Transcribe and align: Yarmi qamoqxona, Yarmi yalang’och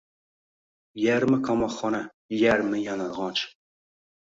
Yarmi 1.03 1.39
qamoqxona, 1.51 2.01
Yarmi 2.41 2.77
yalang’och 2.87 3.39